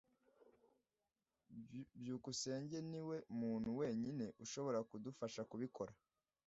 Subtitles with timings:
[1.99, 5.93] byukusenge niwe muntu wenyine ushobora kudufasha kubikora.